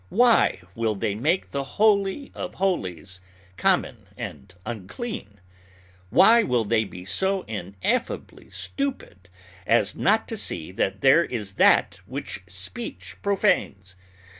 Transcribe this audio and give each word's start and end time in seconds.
Why 0.09 0.61
will 0.73 0.95
they 0.95 1.13
make 1.13 1.51
the 1.51 1.63
Holy 1.77 2.31
of 2.33 2.55
Holies 2.55 3.21
common 3.55 4.07
and 4.17 4.51
unclean? 4.65 5.39
Why 6.09 6.41
will 6.41 6.65
they 6.65 6.85
be 6.85 7.05
so 7.05 7.43
ineffably 7.43 8.49
stupid 8.49 9.29
as 9.67 9.95
not 9.95 10.27
to 10.29 10.37
see 10.37 10.71
that 10.71 11.01
there 11.01 11.23
is 11.25 11.53
that 11.61 11.99
which 12.07 12.41
speech 12.47 13.15
profanes? 13.21 13.95